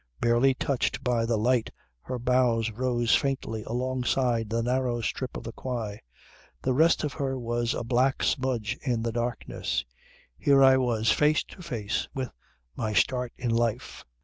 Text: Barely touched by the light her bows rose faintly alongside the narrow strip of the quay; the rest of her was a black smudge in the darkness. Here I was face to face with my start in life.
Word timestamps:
Barely 0.19 0.55
touched 0.55 1.03
by 1.03 1.27
the 1.27 1.37
light 1.37 1.69
her 2.01 2.17
bows 2.17 2.71
rose 2.71 3.13
faintly 3.15 3.61
alongside 3.61 4.49
the 4.49 4.63
narrow 4.63 4.99
strip 5.01 5.37
of 5.37 5.43
the 5.43 5.51
quay; 5.53 6.01
the 6.63 6.73
rest 6.73 7.03
of 7.03 7.13
her 7.13 7.37
was 7.37 7.75
a 7.75 7.83
black 7.83 8.23
smudge 8.23 8.79
in 8.81 9.03
the 9.03 9.11
darkness. 9.11 9.85
Here 10.39 10.63
I 10.63 10.77
was 10.77 11.11
face 11.11 11.43
to 11.43 11.61
face 11.61 12.07
with 12.15 12.31
my 12.75 12.93
start 12.93 13.33
in 13.37 13.51
life. 13.51 14.03